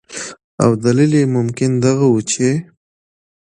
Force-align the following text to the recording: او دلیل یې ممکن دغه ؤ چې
او 0.63 0.71
دلیل 0.83 1.11
یې 1.19 1.23
ممکن 1.35 1.71
دغه 1.85 2.05
ؤ 2.13 2.17
چې 2.31 2.47